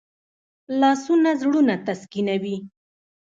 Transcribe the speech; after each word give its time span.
لاسونه 0.79 1.31
زړونه 1.41 1.75
تسکینوي 1.85 2.57